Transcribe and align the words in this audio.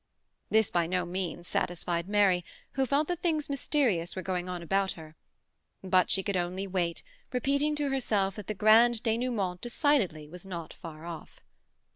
This 0.49 0.71
by 0.71 0.87
no 0.87 1.05
means 1.05 1.47
satisfied 1.47 2.09
Mary, 2.09 2.43
who 2.71 2.87
felt 2.87 3.07
that 3.07 3.21
things 3.21 3.51
mysterious 3.51 4.15
were 4.15 4.23
going 4.23 4.49
on 4.49 4.63
about 4.63 4.93
her. 4.93 5.15
But 5.83 6.09
she 6.09 6.23
could 6.23 6.35
only 6.35 6.65
wait, 6.65 7.03
repeating 7.31 7.75
to 7.75 7.89
herself 7.91 8.35
that 8.37 8.47
the 8.47 8.55
grand 8.55 9.03
denouement 9.03 9.61
decidedly 9.61 10.27
was 10.27 10.43
not 10.43 10.73
far 10.73 11.05
off. 11.05 11.41